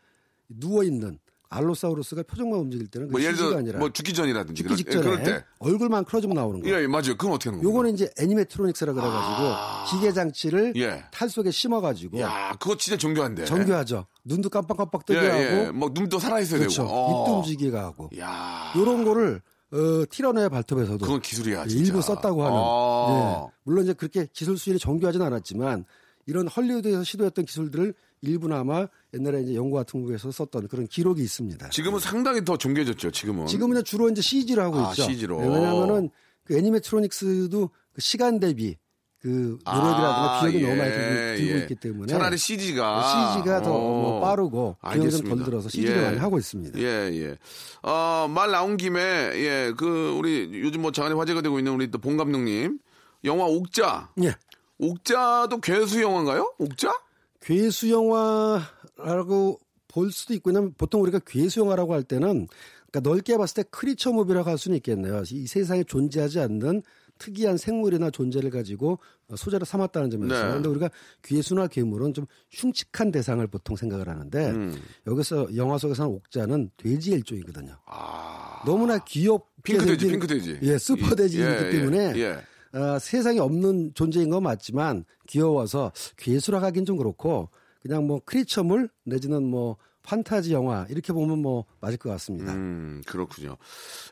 [0.48, 4.78] 누워 있는 알로사우루스가 표정만 움직일 때는 그뭐 예를 들어 아니라 뭐 죽기 전이라든지 죽기 예,
[4.78, 5.46] 직전에 때.
[5.60, 6.84] 얼굴만 클로즈업 나오는 예, 거예요.
[6.84, 7.16] 예, 맞아요.
[7.18, 7.70] 그건 어떻게 하는 거예요?
[7.72, 11.04] 요거는 이제 애니메트로닉스라 그래가지고 기계 장치를 예.
[11.12, 13.46] 탈 속에 심어가지고 야, 그거 진짜 정교한데.
[13.46, 14.08] 정교하죠.
[14.26, 15.72] 눈도 깜빡깜빡 뜨게 예, 하고 예.
[15.72, 16.82] 뭐 눈도 살아 있어야 그렇죠.
[16.84, 16.94] 되고.
[16.94, 17.22] 어.
[17.24, 18.74] 입도 움직이게 하고 야.
[18.76, 19.42] 요런 거를
[19.76, 21.84] 어, 티라노의 발톱에서도 그건 기술이야, 진짜.
[21.84, 22.58] 일부 썼다고 하는.
[22.58, 23.48] 아.
[23.48, 23.54] 예.
[23.64, 25.86] 물론 이제 그렇게 기술 수준이 정교하진 않았지만
[26.28, 31.70] 이런 헐리우드에서 시도했던 기술들을 일부나마 옛날에 이제 영화 같은 거에서 썼던 그런 기록이 있습니다.
[31.70, 33.48] 지금은 상당히 더 정교해졌죠, 지금은.
[33.48, 35.04] 지금은 주로 이제 CG로 하고 아, 있죠.
[35.04, 35.42] CG 로.
[35.42, 36.10] 네, 왜냐하면은
[36.44, 38.78] 그 애니메트로닉스도 그 시간 대비
[39.26, 44.22] 그 노력이라든가 비용이 너무 많이 들고, 들고 있기 때문에 아, 차라리 CG가 CG가 더 뭐
[44.22, 46.78] 빠르고 비용이 좀덜 들어서 CG를 많이 하고 있습니다.
[46.78, 47.36] 예, 예.
[47.82, 51.98] 어, 말 나온 김에 예, 그 우리 요즘 뭐 장안에 화제가 되고 있는 우리 또
[51.98, 52.78] 봉 감독님
[53.24, 54.12] 영화 옥자.
[54.22, 54.36] 예.
[54.78, 56.54] 옥자도 괴수 영화인가요?
[56.60, 56.94] 옥자?
[57.42, 62.48] 괴수 영화라고 볼 수도 있고 왜냐면 보통 우리가 괴수 영화라고 할 때는
[62.92, 65.24] 그러니까 넓게 봤을 때 크리처 무비라고 할 수는 있겠네요.
[65.32, 66.84] 이 세상에 존재하지 않는
[67.18, 69.00] 특이한 생물이나 존재를 가지고
[69.36, 70.48] 소재로 삼았다는 점에서 네.
[70.48, 70.90] 그런데 우리가
[71.24, 74.76] 괴수나 괴물은 좀 흉측한 대상을 보통 생각을 하는데 음.
[75.08, 77.78] 여기서 영화 속에서는 옥자는 돼지의 일종이거든요.
[77.86, 78.62] 아.
[78.66, 80.60] 너무나 귀엽게 핑크돼지, 핑크돼지.
[80.62, 82.78] 예, 슈퍼돼지이기 예, 예, 때문에 예.
[82.78, 87.50] 어, 세상에 없는 존재인 건 맞지만 귀여워서 괴수라 하긴 좀 그렇고
[87.82, 92.54] 그냥 뭐 크리처물 내지는 뭐 판타지 영화 이렇게 보면 뭐 맞을 것 같습니다.
[92.54, 93.58] 음, 그렇군요.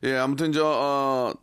[0.04, 1.34] 예, 아무튼 저, 어,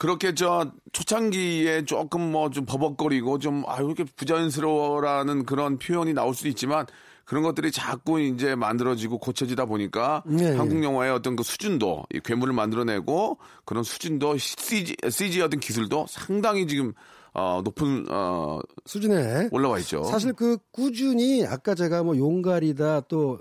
[0.00, 6.48] 그렇게 저 초창기에 조금 뭐 좀 버벅거리고 좀 아유 이렇게 부자연스러워라는 그런 표현이 나올 수도
[6.48, 6.86] 있지만
[7.24, 12.52] 그런 것들이 자꾸 이제 만들어지고 고쳐지다 보니까 네, 한국 영화의 어떤 그 수준도 이 괴물을
[12.52, 16.92] 만들어내고 그런 수준도 CG CG 어떤 기술도 상당히 지금
[17.32, 20.02] 어 높은 어 수준에 올라와 있죠.
[20.04, 23.38] 사실 그 꾸준히 아까 제가 뭐 용갈이다 또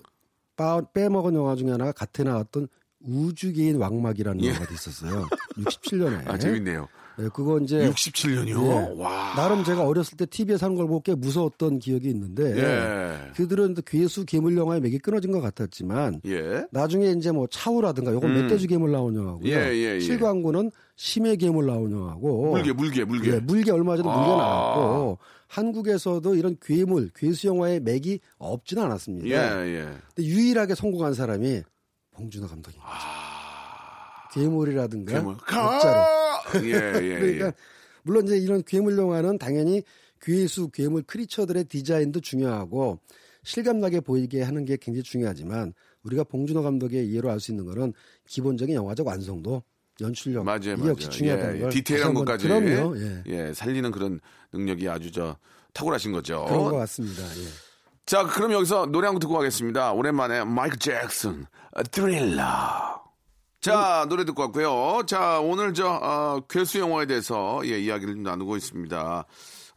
[0.56, 2.68] 빠- 빼먹은 영화 중에 하나가 같이 나왔던
[3.02, 4.50] 우주개인 왕막이라는 예.
[4.50, 5.28] 영화가 있었어요.
[5.58, 6.28] 67년에.
[6.28, 6.88] 아 재밌네요.
[7.18, 8.96] 네, 그거 이제 67년이요.
[8.96, 9.02] 예.
[9.02, 9.34] 와.
[9.36, 13.32] 나름 제가 어렸을 때 TV에서 하는 걸 보고 꽤 무서웠던 기억이 있는데 예.
[13.36, 16.66] 그들은 또 괴수 괴물 영화에 맥이 끊어진 것 같았지만 예.
[16.72, 18.42] 나중에 이제 뭐 차우라든가 요건 음.
[18.44, 19.50] 멧돼지 괴물 나온 영화고요.
[19.50, 20.00] 예, 예, 예.
[20.00, 22.52] 실광구는 심해 괴물 나온 영화고.
[22.52, 23.32] 물개 물개 물개.
[23.32, 24.38] 예, 물개 얼마 전에 물개 아.
[24.38, 29.28] 나왔고 한국에서도 이런 괴물 괴수 영화의 맥이 없지는 않았습니다.
[29.28, 29.88] 예, 예.
[30.16, 31.64] 근데 유일하게 성공한 사람이
[32.20, 32.96] 봉준호 감독인 거죠.
[34.34, 35.20] 괴물이라든가 아.
[35.20, 35.34] 괴물.
[35.36, 36.66] 옥자로.
[36.66, 37.52] 예, 예, 그러니까 예.
[38.04, 39.84] 물론 이제 이런 괴물 영화는 당연히
[40.22, 43.00] 괴수, 괴물, 크리처들의 디자인도 중요하고
[43.44, 47.94] 실감나게 보이게 하는 게 굉장히 중요하지만 우리가 봉준호 감독의 이해로 알 수 있는 거는
[48.28, 49.64] 기본적인 영화적 완성도,
[50.02, 50.90] 연출력 맞아요, 맞아요.
[50.90, 52.98] 역시 중요하다는 예, 걸 디테일한 것까지 그럼요.
[52.98, 53.24] 예.
[53.28, 54.20] 예, 살리는 그런
[54.54, 55.38] 능력이 아주 저
[55.74, 56.46] 탁월하신 거죠.
[56.48, 57.24] 그런 것 같습니다.
[57.24, 57.69] 예.
[58.10, 59.92] 자, 그럼 여기서 노래 한 곡 듣고 가겠습니다.
[59.94, 61.46] 오랜만에 마이클 잭슨,
[61.92, 62.44] 드릴러.
[63.62, 65.04] 자, 노래 듣고 왔고요.
[65.06, 69.26] 자, 오늘 저, 어, 괴수 영화에 대해서, 예, 이야기를 좀 나누고 있습니다.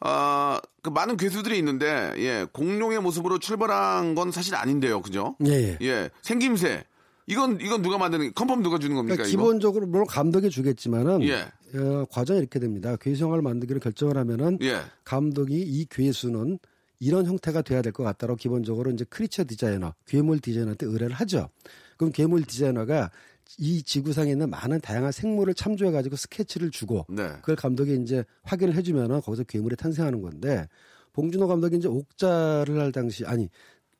[0.00, 5.02] 아, 그 많은 괴수들이 있는데, 예, 공룡의 모습으로 출발한 건 사실 아닌데요.
[5.02, 5.36] 그죠?
[5.46, 5.78] 예, 예.
[5.82, 6.84] 예, 생김새.
[7.26, 9.16] 이건, 이건 누가 만드는, 컨펌 누가 주는 겁니까?
[9.16, 9.30] 그러니까?
[9.30, 11.52] 기본적으로 물론 감독이 주겠지만은 예.
[11.74, 12.96] 어, 과정이 이렇게 됩니다.
[13.00, 14.80] 괴수 영화를 만들기로 결정을 하면은 예.
[15.04, 16.58] 감독이 이 괴수는
[17.02, 21.48] 이런 형태가 돼야 될 것 같다고 기본적으로 이제 크리처 디자이너, 괴물 디자이너한테 의뢰를 하죠.
[21.96, 23.10] 그럼 괴물 디자이너가
[23.58, 27.28] 이 지구상에 있는 많은 다양한 생물을 참조해 가지고 스케치를 주고 네.
[27.40, 30.68] 그걸 감독이 이제 확인을 해주면은 거기서 괴물이 탄생하는 건데
[31.12, 33.50] 봉준호 감독이 이제 옥자를 할 당시 아니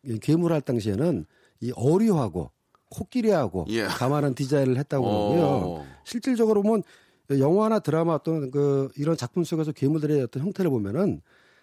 [0.04, 1.26] 이 괴물 할 당시에는
[1.60, 2.50] 이 어류하고
[2.88, 3.82] 코끼리하고 예.
[3.84, 5.44] 감안한 디자인을 했다고 그러고요.
[5.44, 5.86] 어.
[6.04, 6.82] 실질적으로 보면
[7.30, 11.20] 영화나 드라마 또는 그 이런 작품 속에서 괴물들의 어떤 형태를 보면은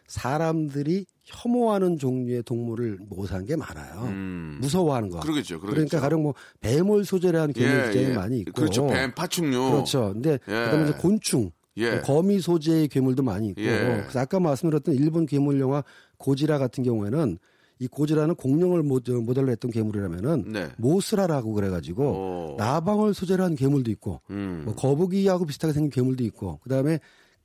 [0.10, 4.06] 사람들이 혐오하는 종류의 동물을 모사한 게 많아요.
[4.08, 4.58] 음.
[4.60, 5.20] 무서워하는 거.
[5.20, 5.76] 그러겠죠, 그러겠죠.
[5.76, 8.52] 그러니까 가령 뭐 뱀을 소재로 한 괴물 굉장히 많이 있고.
[8.54, 8.88] 그렇죠.
[8.88, 9.72] 뱀, 파충류.
[9.72, 10.12] 그렇죠.
[10.14, 10.38] 근데 예.
[10.38, 12.00] 그다음에 이제 곤충, 예.
[12.00, 13.62] 거미 소재의 괴물도 많이 있고.
[13.62, 14.02] 예.
[14.02, 15.84] 그래서 아까 말씀드렸던 일본 괴물 영화
[16.18, 17.38] 고지라 같은 경우에는
[17.82, 20.68] 이 고지라는 공룡을 모델로 했던 괴물이라면은 네.
[20.78, 22.56] 모스라라고 그래가지고 오.
[22.58, 24.64] 나방을 소재로 한 괴물도 있고, 음.
[24.66, 27.00] 뭐 거북이하고 비슷하게 생긴 괴물도 있고, 그다음에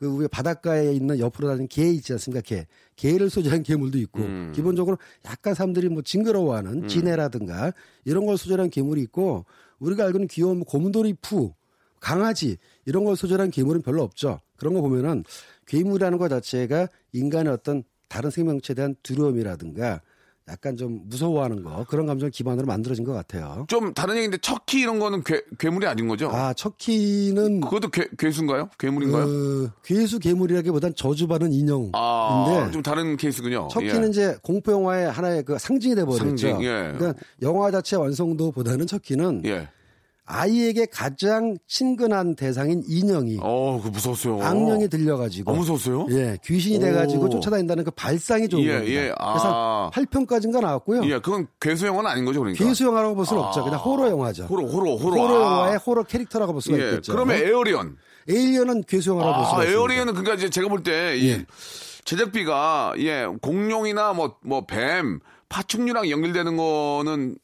[0.04, 2.42] 그 우리 바닷가에 있는 옆으로 다니는 개 있지 않습니까?
[2.42, 2.66] 개.
[2.94, 4.52] 개를 소재한 괴물도 있고, 음.
[4.54, 7.72] 기본적으로 약간 사람들이 뭐 징그러워하는 지네라든가
[8.04, 9.46] 이런 걸 소재로 한 괴물이 있고,
[9.78, 11.54] 우리가 알고는 귀여운 뭐 곰돌이 푸,
[12.00, 14.40] 강아지 이런 걸 소재로 한 괴물은 별로 없죠.
[14.56, 15.24] 그런 거 보면은
[15.66, 20.02] 괴물이라는 것 자체가 인간의 어떤 다른 생명체에 대한 두려움이라든가
[20.50, 23.64] 약간 좀 무서워하는 거 그런 감정을 기반으로 만들어진 것 같아요.
[23.68, 26.28] 좀 다른 얘기인데 척키 이런 거는 괴, 괴물이 아닌 거죠?
[26.30, 28.68] 아 척키는 그것도 괴, 괴수인가요?
[28.78, 29.22] 괴물인가요?
[29.24, 33.68] 어, 괴수 괴물이라기보단 저주받은 인형인데 아, 좀 다른 케이스군요.
[33.68, 34.08] 척키는 예.
[34.10, 36.24] 이제 공포 영화의 하나의 그 상징이 돼 버렸죠.
[36.26, 36.92] 상징, 예.
[36.96, 39.70] 그러니까 영화 자체 완성도보다는 척키는 예.
[40.26, 44.42] 아이에게 가장 친근한 대상인 인형이 어, 그 무서웠어요.
[44.42, 46.06] 악령이 들려가지고 어, 무서웠어요?
[46.10, 46.80] 예, 귀신이 오.
[46.80, 48.92] 돼가지고 쫓아다닌다는 그 발상이 좋은 예, 겁니다.
[48.92, 49.12] 예.
[49.18, 49.90] 아.
[49.90, 51.04] 그래서 8편까지인가 나왔고요.
[51.04, 52.64] 예, 그건 괴수 영화는 아닌 거죠, 그러니까.
[52.64, 53.46] 괴수 영화라고 볼 수는 아.
[53.46, 53.64] 없죠.
[53.64, 54.44] 그냥 호러 영화죠.
[54.44, 55.22] 호러, 호러, 호러.
[55.22, 55.52] 호러 아.
[55.52, 57.12] 영화의 호러 캐릭터라고 볼 수가 예, 있겠죠.
[57.12, 57.96] 그러면 에어리언.
[58.26, 59.78] 에일리언은 괴수 영화라고 볼 수가 아, 있습니다.
[59.78, 61.44] 에어리언은 그러니까 이제 제가 볼 때, 이 예.
[62.06, 67.36] 제작비가, 예, 공룡이나 뭐, 뭐, 뱀, 파충류랑 연결되는 거는,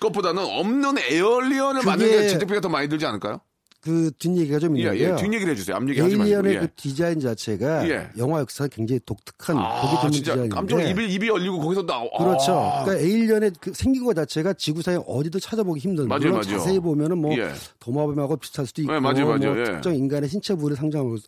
[0.00, 3.40] 것보다는 없는 에어리언을 그게- 만드는 게 제작비가 더 많이 들지 않을까요?
[3.82, 5.12] 그 뒷얘기가 좀 예, 있는데요.
[5.12, 5.16] 예.
[5.16, 5.76] 뒷얘기를 해주세요.
[5.76, 6.24] 앞얘기 하지 마시고.
[6.24, 6.58] 에일리언의 예.
[6.58, 8.08] 그 디자인 자체가 예.
[8.18, 12.00] 영화 역사에 굉장히 독특한 보기 아, 드문 진짜 디자인인데 깜짝 입이, 입이 열리고 거기서 나,
[12.18, 12.52] 그렇죠.
[12.58, 12.82] 아.
[12.82, 16.08] 그러니까 에일리언의 그 생긴 것 자체가 지구상에 어디도 찾아보기 힘든.
[16.08, 16.58] 맞아요, 물론 맞아요.
[16.58, 17.52] 자세히 보면은 뭐 예.
[17.78, 19.52] 도마뱀하고 비슷할 수도 있고, 네, 맞아요, 맞아요.
[19.54, 19.64] 뭐 예.
[19.64, 21.18] 특정 인간의 신체 부위를 한걸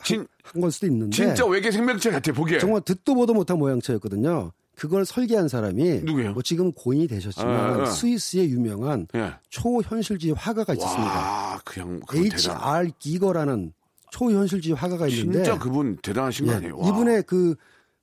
[0.73, 2.59] 수도 있는데 진짜 외계 생명체 같아, 보기에.
[2.59, 4.51] 정말 듣도 보도 못한 모양새였거든요.
[4.79, 6.33] 그걸 설계한 사람이 누구예요?
[6.33, 7.87] 뭐 지금 고인이 되셨지만 아, 아.
[7.87, 9.35] 스위스의 유명한 예.
[9.51, 11.13] 초현실주의 화가가 있었습니다.
[11.13, 12.01] 와, 그냥.
[12.15, 12.89] H.R.
[12.99, 13.73] 기거라는
[14.13, 16.79] 초현실주의 화가가 있는데 진짜 그분 대단하신 거 예, 아니에요?
[16.79, 16.89] 와.
[16.89, 17.57] 이분의 그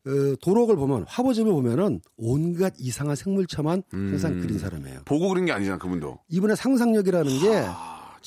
[0.05, 4.07] 어, 도록을 보면 화보집을 보면은 온갖 이상한 생물체만 음.
[4.11, 4.99] 항상 그린 사람이에요.
[5.05, 6.19] 보고 그린 게 아니잖아, 그분도.
[6.29, 7.47] 이분의 상상력이라는 게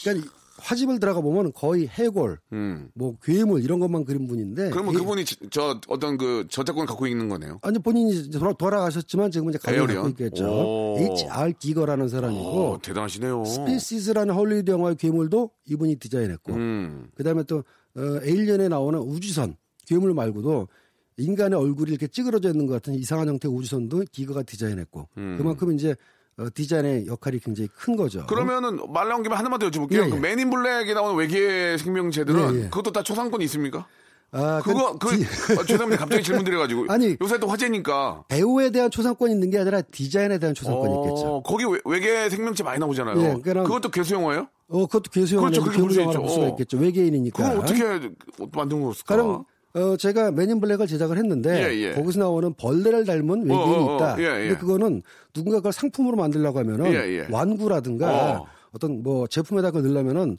[0.03, 2.91] 그러니까 이 화집을 들어가 보면 거의 해골, 음.
[2.95, 7.07] 뭐 괴물 이런 것만 그린 분인데 그러면 이- 그분이 지- 저 어떤 그 저작권을 갖고
[7.07, 7.59] 있는 거네요.
[7.63, 10.03] 아니 본인이 돌아, 돌아가셨지만 지금 이제 에어리언?
[10.03, 10.45] 갖고 있겠죠.
[10.47, 10.97] 오.
[10.99, 11.53] H.R.
[11.59, 12.41] 기거라는 사람이고
[12.73, 13.45] 오, 대단하시네요.
[13.45, 17.09] 스피시스라는 헐리우드 영화의 괴물도 이분이 디자인했고 음.
[17.15, 17.59] 그다음에 또
[17.97, 20.69] 어, 에일리언에 나오는 우주선 괴물 말고도
[21.17, 25.35] 인간의 얼굴이 이렇게 찌그러져 있는 것 같은 이상한 형태의 우주선도 기거가 디자인했고 음.
[25.39, 25.97] 그만큼 이제
[26.39, 28.25] 어, 디자인의 역할이 굉장히 큰 거죠.
[28.27, 30.05] 그러면은 말 나온 김에 하나만 더 여쭤볼게요.
[30.07, 30.21] 예, 그 예.
[30.21, 32.63] 맨인 블랙에 나오는 외계 생명체들은 예, 예.
[32.65, 33.87] 그것도 다 초상권이 있습니까?
[34.31, 35.25] 아, 그거 그 디-
[35.59, 35.97] 아, 죄송합니다.
[36.05, 37.17] 갑자기 질문 드려가지고 아니.
[37.21, 38.25] 요새 또 화제니까.
[38.29, 41.27] 배우에 대한 초상권이 있는 게 아니라 디자인에 대한 초상권이 있겠죠.
[41.37, 43.21] 어, 거기 외, 외계 생명체 많이 나오잖아요.
[43.21, 44.47] 예, 그럼- 그것도 괴수 영화예요?
[44.69, 46.21] 어, 그것도 괴수 영화 그렇죠, 그렇게 볼수 괴물 영화로 있죠.
[46.21, 46.49] 볼 수가 어.
[46.51, 46.77] 있겠죠.
[46.77, 47.43] 외계인이니까.
[47.43, 48.11] 그걸 어떻게
[48.55, 49.17] 만든 거였을까?
[49.17, 49.45] 가령
[49.79, 51.93] 어, 제가 맨인 블랙을 제작을 했는데 예, 예.
[51.95, 53.97] 거기서 나오는 벌레를 닮은 외계인이 어, 어, 어.
[53.97, 54.19] 있다.
[54.19, 54.49] 예, 예.
[54.49, 57.27] 근데 그거는 누군가 그걸 상품으로 만들려고 하면은 예, 예.
[57.31, 58.47] 완구라든가 어.
[58.73, 58.79] 어.
[58.79, 60.39] 떤뭐 제품에다 그걸 넣으려면은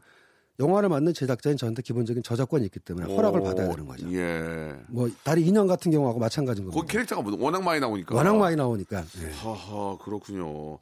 [0.60, 4.12] 영화를 만든 제작자인 저한테 기본적인 저작권이 있기 때문에 허락을 오, 받아야 되는 거죠.
[4.14, 4.76] 예.
[4.90, 6.82] 뭐 다리 인형 같은 경우하고 마찬가지인 겁니다.
[6.82, 8.14] 거기 캐릭터가 뭐 워낙 많이 나오니까.
[8.14, 9.04] 워낙 많이 나오니까.
[9.24, 9.32] 예.
[9.32, 10.80] 하하 그렇군요.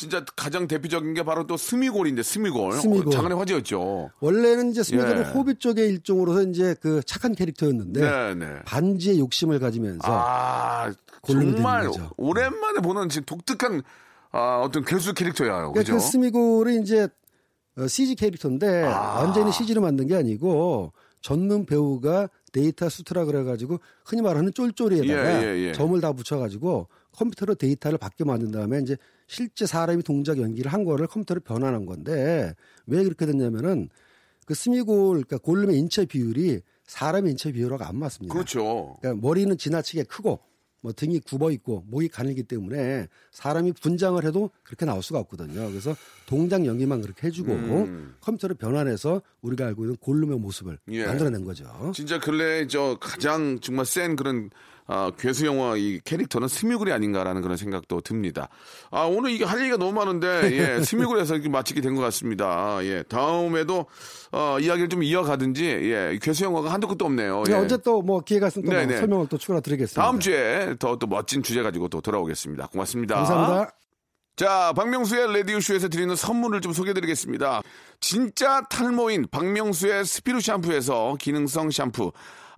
[0.00, 2.72] 진짜 가장 대표적인 게 바로 또 스미골인데 스미골.
[2.72, 3.08] 스미골.
[3.08, 4.10] 어, 작년에 화제였죠.
[4.20, 5.30] 원래는 이제 스미드는 예.
[5.32, 8.62] 호빗 쪽의 일종으로서 이제 그 착한 캐릭터였는데 네, 네.
[8.64, 10.90] 반지의 욕심을 가지면서 아
[11.26, 11.90] 정말.
[12.16, 13.82] 오랜만에 보는 진짜 독특한
[14.32, 15.50] 아, 어떤 괴수 캐릭터야.
[15.50, 15.92] 그러니까 그죠?
[15.92, 17.06] 그 스미골이 이제
[17.76, 19.20] 어, CG 캐릭터인데 아.
[19.20, 25.58] 완전히 CG로 만든 게 아니고 전문 배우가 데이터 수트라 그래가지고 흔히 말하는 쫄쫄이에다가 예, 예,
[25.68, 25.72] 예.
[25.72, 26.88] 점을 다 붙여가지고
[27.20, 32.54] 컴퓨터로 데이터를 받게 만든 다음에 이제 실제 사람이 동작 연기를 한 거를 컴퓨터로 변환한 건데
[32.86, 33.90] 왜 그렇게 됐냐면은
[34.46, 38.32] 그 스미골 그러니까 골룸의 인체 비율이 사람의 인체 비율하고 안 맞습니다.
[38.32, 38.96] 그렇죠.
[39.00, 40.40] 그러니까 머리는 지나치게 크고
[40.82, 45.68] 뭐 등이 굽어 있고 목이 가늘기 때문에 사람이 분장을 해도 그렇게 나올 수가 없거든요.
[45.68, 45.94] 그래서
[46.26, 48.14] 동작 연기만 그렇게 해주고 음.
[48.22, 51.04] 컴퓨터를 변환해서 우리가 알고 있는 골룸의 모습을 예.
[51.04, 51.92] 만들어낸 거죠.
[51.94, 54.50] 진짜 근래 저 가장 정말 센 그런
[54.92, 58.48] 아, 괴수 영화 이 캐릭터는 스미굴이 아닌가라는 그런 생각도 듭니다.
[58.90, 62.78] 아, 오늘 이게 할 얘기가 너무 많은데, 예, 스미굴에서 이렇게 마치게 된 것 같습니다.
[62.82, 63.86] 예, 다음에도,
[64.32, 67.44] 어, 이야기를 좀 이어가든지, 예, 괴수 영화가 한도 끝도 없네요.
[67.48, 67.52] 예.
[67.54, 68.96] 언제 또 뭐 기회가 있으면 또 네네.
[68.96, 70.02] 설명을 또 추가로 드리겠습니다.
[70.02, 72.66] 다음 주에 더 또 멋진 주제 가지고 또 돌아오겠습니다.
[72.66, 73.14] 고맙습니다.
[73.14, 73.72] 감사합니다.
[74.36, 77.62] 자, 박명수의 라디오쇼에서 드리는 선물을 좀 소개해드리겠습니다.
[78.00, 82.12] 진짜 탈모인 박명수의 스피루 샴푸에서 기능성 샴푸,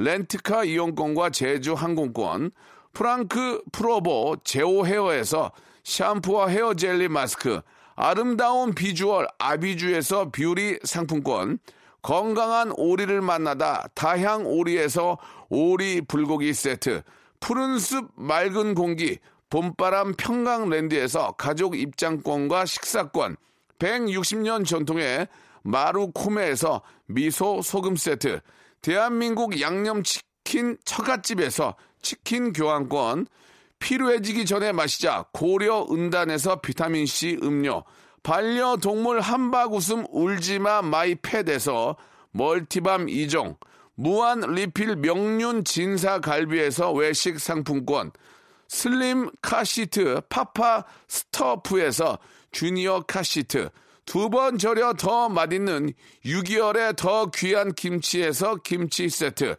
[0.00, 2.52] 렌트카 이용권과 제주 항공권,
[2.94, 5.52] 프랑크 프로보 제오 헤어에서
[5.84, 7.60] 샴푸와 헤어 젤리 마스크,
[7.96, 11.58] 아름다운 비주얼 아비주에서 뷰리 상품권,
[12.00, 15.18] 건강한 오리를 만나다 다향 오리에서
[15.50, 17.02] 오리 불고기 세트,
[17.38, 19.18] 푸른 숲 맑은 공기
[19.50, 23.36] 봄바람 평강랜드에서 가족 입장권과 식사권,
[23.78, 25.28] 160년 전통의
[25.62, 28.40] 마루코메에서 미소 소금 세트,
[28.82, 33.26] 대한민국 양념치킨 처갓집에서 치킨 교환권,
[33.78, 37.84] 필요해지기 전에 마시자 고려 은단에서 비타민C 음료,
[38.22, 41.96] 반려동물 한바구음 울지마 마이 팻에서
[42.32, 43.56] 멀티밤 2종,
[43.94, 48.12] 무한 리필 명륜 진사 갈비에서 외식 상품권,
[48.68, 52.18] 슬림 카시트 파파 스토프에서
[52.52, 53.68] 주니어 카시트,
[54.10, 55.92] 두 번 절여 더 맛있는
[56.24, 59.54] 6개월의 더 귀한 김치에서 김치 세트,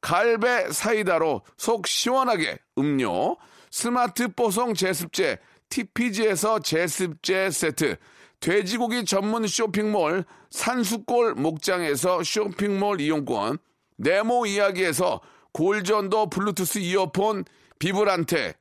[0.00, 3.36] 갈배 사이다로 속 시원하게 음료,
[3.72, 5.40] 스마트 뽀송 제습제
[5.70, 7.96] TPG에서 제습제 세트,
[8.38, 13.58] 돼지고기 전문 쇼핑몰 산수골 목장에서 쇼핑몰 이용권,
[13.96, 17.44] 네모 이야기에서 골전도 블루투스 이어폰
[17.80, 18.54] 비브란테,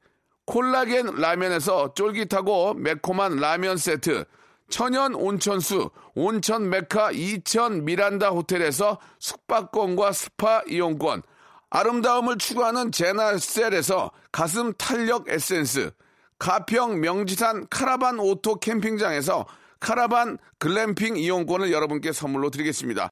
[0.48, 4.26] 콜라겐 라면에서 쫄깃하고 매콤한 라면 세트,
[4.70, 11.22] 천연 온천수 온천 메카 이천 미란다 호텔에서 숙박권과 스파 이용권,
[11.70, 15.92] 아름다움을 추구하는 제나셀에서 가슴 탄력 에센스,
[16.40, 19.46] 가평 명지산 카라반 오토 캠핑장에서
[19.80, 23.10] 카라반 글램핑 이용권을 여러분께 선물로 드리겠습니다.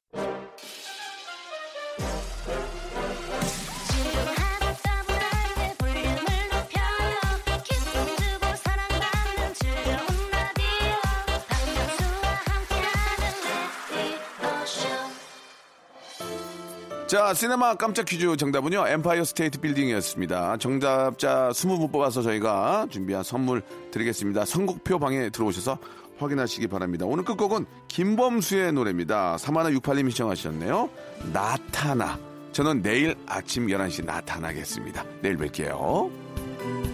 [17.06, 20.56] 자, 시네마 깜짝 퀴즈 정답은요, 엠파이어 스테이트 빌딩이었습니다.
[20.56, 24.46] 정답자 20분 뽑아서 저희가 준비한 선물 드리겠습니다.
[24.46, 25.78] 선곡표 방에 들어오셔서
[26.18, 27.04] 확인하시기 바랍니다.
[27.06, 29.36] 오늘 끝곡은 김범수의 노래입니다.
[29.36, 30.88] 3168님 시청하셨네요.
[31.32, 32.18] 나타나.
[32.52, 35.04] 저는 내일 아침 11시 나타나겠습니다.
[35.20, 36.93] 내일 뵐게요.